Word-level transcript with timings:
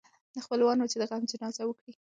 نه 0.35 0.39
خپلوان 0.45 0.77
وه 0.77 0.87
چي 0.91 0.97
دي 1.01 1.05
غم 1.09 1.21
د 1.23 1.29
جنازې 1.31 1.63
کړي 1.79 1.91